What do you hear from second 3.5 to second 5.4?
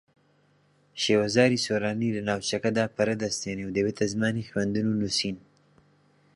و دەبێتە زمانی خوێندن و نووسین